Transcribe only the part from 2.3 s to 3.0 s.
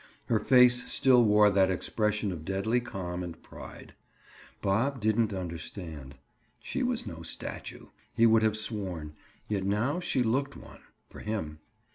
of deadly